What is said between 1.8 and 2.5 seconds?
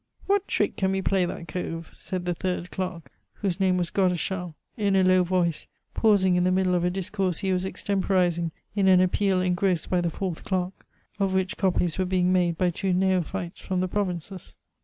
said the